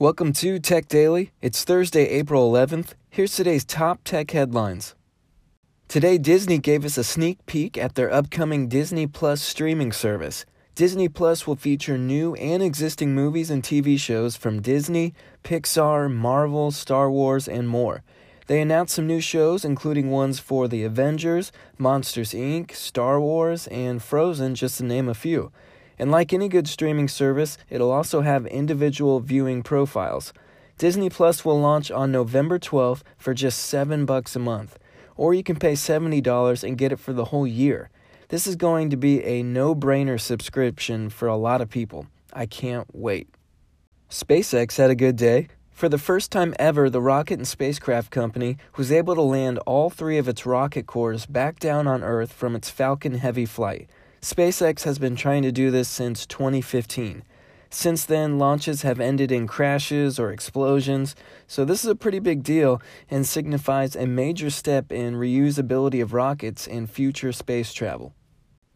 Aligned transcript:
Welcome 0.00 0.32
to 0.32 0.58
Tech 0.58 0.88
Daily. 0.88 1.30
It's 1.42 1.62
Thursday, 1.62 2.06
April 2.08 2.50
11th. 2.50 2.94
Here's 3.10 3.36
today's 3.36 3.66
top 3.66 4.02
tech 4.02 4.30
headlines. 4.30 4.94
Today, 5.88 6.16
Disney 6.16 6.56
gave 6.56 6.86
us 6.86 6.96
a 6.96 7.04
sneak 7.04 7.44
peek 7.44 7.76
at 7.76 7.96
their 7.96 8.10
upcoming 8.10 8.66
Disney 8.66 9.06
Plus 9.06 9.42
streaming 9.42 9.92
service. 9.92 10.46
Disney 10.74 11.10
Plus 11.10 11.46
will 11.46 11.54
feature 11.54 11.98
new 11.98 12.34
and 12.36 12.62
existing 12.62 13.14
movies 13.14 13.50
and 13.50 13.62
TV 13.62 14.00
shows 14.00 14.36
from 14.36 14.62
Disney, 14.62 15.12
Pixar, 15.44 16.10
Marvel, 16.10 16.70
Star 16.70 17.10
Wars, 17.10 17.46
and 17.46 17.68
more. 17.68 18.02
They 18.46 18.62
announced 18.62 18.94
some 18.94 19.06
new 19.06 19.20
shows, 19.20 19.66
including 19.66 20.10
ones 20.10 20.38
for 20.40 20.66
The 20.66 20.82
Avengers, 20.82 21.52
Monsters 21.76 22.32
Inc., 22.32 22.72
Star 22.74 23.20
Wars, 23.20 23.66
and 23.66 24.02
Frozen, 24.02 24.54
just 24.54 24.78
to 24.78 24.84
name 24.84 25.10
a 25.10 25.14
few. 25.14 25.52
And 26.00 26.10
like 26.10 26.32
any 26.32 26.48
good 26.48 26.66
streaming 26.66 27.08
service, 27.08 27.58
it'll 27.68 27.90
also 27.90 28.22
have 28.22 28.46
individual 28.46 29.20
viewing 29.20 29.62
profiles. 29.62 30.32
Disney 30.78 31.10
Plus 31.10 31.44
will 31.44 31.60
launch 31.60 31.90
on 31.90 32.10
November 32.10 32.58
12th 32.58 33.02
for 33.18 33.34
just 33.34 33.60
7 33.66 34.06
bucks 34.06 34.34
a 34.34 34.38
month, 34.38 34.78
or 35.14 35.34
you 35.34 35.42
can 35.42 35.56
pay 35.56 35.74
$70 35.74 36.64
and 36.64 36.78
get 36.78 36.90
it 36.90 36.98
for 36.98 37.12
the 37.12 37.26
whole 37.26 37.46
year. 37.46 37.90
This 38.28 38.46
is 38.46 38.56
going 38.56 38.88
to 38.88 38.96
be 38.96 39.22
a 39.24 39.42
no-brainer 39.42 40.18
subscription 40.18 41.10
for 41.10 41.28
a 41.28 41.36
lot 41.36 41.60
of 41.60 41.68
people. 41.68 42.06
I 42.32 42.46
can't 42.46 42.88
wait. 42.94 43.28
SpaceX 44.08 44.78
had 44.78 44.88
a 44.88 44.94
good 44.94 45.16
day. 45.16 45.48
For 45.70 45.90
the 45.90 45.98
first 45.98 46.32
time 46.32 46.54
ever, 46.58 46.88
the 46.88 47.02
rocket 47.02 47.34
and 47.34 47.46
spacecraft 47.46 48.10
company 48.10 48.56
was 48.74 48.90
able 48.90 49.16
to 49.16 49.22
land 49.22 49.58
all 49.66 49.90
three 49.90 50.16
of 50.16 50.28
its 50.28 50.46
rocket 50.46 50.86
cores 50.86 51.26
back 51.26 51.58
down 51.58 51.86
on 51.86 52.02
Earth 52.02 52.32
from 52.32 52.56
its 52.56 52.70
Falcon 52.70 53.16
Heavy 53.16 53.44
flight. 53.44 53.90
SpaceX 54.20 54.82
has 54.84 54.98
been 54.98 55.16
trying 55.16 55.42
to 55.42 55.52
do 55.52 55.70
this 55.70 55.88
since 55.88 56.26
2015. 56.26 57.22
Since 57.70 58.04
then, 58.04 58.38
launches 58.38 58.82
have 58.82 59.00
ended 59.00 59.32
in 59.32 59.46
crashes 59.46 60.18
or 60.18 60.30
explosions, 60.30 61.14
so 61.46 61.64
this 61.64 61.84
is 61.84 61.90
a 61.90 61.94
pretty 61.94 62.18
big 62.18 62.42
deal 62.42 62.82
and 63.08 63.26
signifies 63.26 63.96
a 63.96 64.06
major 64.06 64.50
step 64.50 64.92
in 64.92 65.14
reusability 65.14 66.02
of 66.02 66.12
rockets 66.12 66.66
and 66.66 66.90
future 66.90 67.32
space 67.32 67.72
travel. 67.72 68.14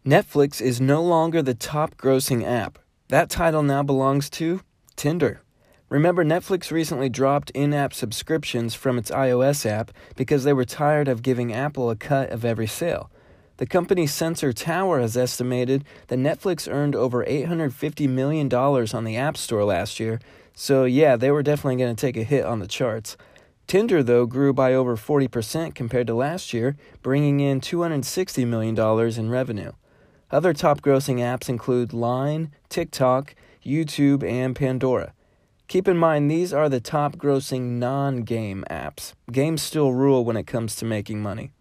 Netflix 0.07 0.63
is 0.63 0.81
no 0.81 1.03
longer 1.03 1.43
the 1.43 1.55
top 1.55 1.97
grossing 1.97 2.43
app. 2.43 2.79
That 3.09 3.29
title 3.29 3.63
now 3.63 3.83
belongs 3.83 4.31
to 4.31 4.63
Tinder. 4.97 5.43
Remember, 5.91 6.25
Netflix 6.25 6.71
recently 6.71 7.11
dropped 7.11 7.51
in 7.51 7.75
app 7.75 7.93
subscriptions 7.93 8.75
from 8.75 8.97
its 8.97 9.11
iOS 9.11 9.67
app 9.67 9.91
because 10.17 10.45
they 10.45 10.55
were 10.55 10.65
tired 10.65 11.09
of 11.09 11.23
giving 11.23 11.53
Apple 11.53 11.91
a 11.91 11.97
cut 11.97 12.31
of 12.31 12.45
every 12.45 12.67
sale. 12.67 13.11
The 13.57 13.67
company's 13.67 14.13
Sensor 14.13 14.53
Tower 14.53 15.01
has 15.01 15.17
estimated 15.17 15.85
that 16.09 16.19
Netflix 16.19 16.71
earned 16.71 16.97
over 16.97 17.25
$850 17.25 18.09
million 18.09 18.53
on 18.53 19.05
the 19.05 19.17
App 19.17 19.37
Store 19.37 19.65
last 19.65 20.01
year, 20.01 20.21
so 20.55 20.85
yeah, 20.85 21.15
they 21.15 21.31
were 21.31 21.43
definitely 21.43 21.77
going 21.77 21.95
to 21.95 22.01
take 22.01 22.17
a 22.17 22.25
hit 22.25 22.45
on 22.45 22.59
the 22.59 22.67
charts. 22.67 23.17
Tinder, 23.67 24.03
though, 24.03 24.27
grew 24.27 24.53
by 24.53 24.75
over 24.75 24.97
40% 24.97 25.75
compared 25.75 26.09
to 26.09 26.15
last 26.15 26.53
year, 26.53 26.77
bringing 27.01 27.41
in 27.41 27.61
$260 27.61 28.47
million 28.47 28.79
in 29.19 29.31
revenue. 29.31 29.73
Other 30.31 30.53
top 30.53 30.81
grossing 30.81 31.19
apps 31.19 31.49
include 31.49 31.93
Line, 31.93 32.51
TikTok, 32.69 33.37
YouTube, 33.65 34.29
and 34.29 34.57
Pandora. 34.57 35.15
Keep 35.69 35.89
in 35.89 35.97
mind, 35.97 36.31
these 36.31 36.53
are 36.53 36.69
the 36.69 36.81
top 36.81 37.17
grossing 37.17 37.79
non 37.79 38.23
game 38.23 38.65
apps. 38.69 39.15
Games 39.31 39.63
still 39.63 39.93
rule 39.93 40.25
when 40.25 40.37
it 40.37 40.47
comes 40.47 40.77
to 40.77 40.85
making 40.85 41.23
money. 41.23 41.53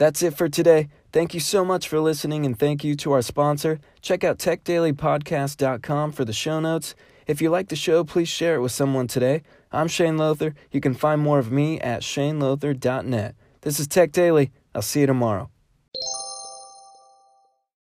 That's 0.00 0.22
it 0.22 0.34
for 0.34 0.48
today. 0.48 0.88
Thank 1.12 1.34
you 1.34 1.40
so 1.40 1.62
much 1.62 1.86
for 1.86 2.00
listening, 2.00 2.46
and 2.46 2.58
thank 2.58 2.82
you 2.82 2.94
to 2.96 3.12
our 3.12 3.20
sponsor. 3.20 3.80
Check 4.00 4.24
out 4.24 4.38
techdailypodcast.com 4.38 6.12
for 6.12 6.24
the 6.24 6.32
show 6.32 6.58
notes. 6.58 6.94
If 7.26 7.42
you 7.42 7.50
like 7.50 7.68
the 7.68 7.76
show, 7.76 8.02
please 8.02 8.26
share 8.26 8.54
it 8.54 8.60
with 8.62 8.72
someone 8.72 9.08
today. 9.08 9.42
I'm 9.70 9.88
Shane 9.88 10.16
Lothar. 10.16 10.54
You 10.72 10.80
can 10.80 10.94
find 10.94 11.20
more 11.20 11.38
of 11.38 11.52
me 11.52 11.78
at 11.80 12.00
shanelothar.net. 12.00 13.34
This 13.60 13.78
is 13.78 13.86
Tech 13.86 14.10
Daily. 14.10 14.50
I'll 14.74 14.80
see 14.80 15.00
you 15.00 15.06
tomorrow. 15.06 15.50